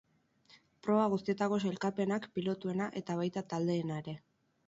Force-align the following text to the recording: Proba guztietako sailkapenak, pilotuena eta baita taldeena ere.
Proba 0.85 1.03
guztietako 1.11 1.59
sailkapenak, 1.67 2.25
pilotuena 2.39 2.89
eta 3.03 3.21
baita 3.23 3.47
taldeena 3.53 4.01
ere. 4.05 4.19